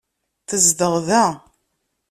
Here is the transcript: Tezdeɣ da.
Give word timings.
Tezdeɣ 0.49 0.93
da. 1.07 1.25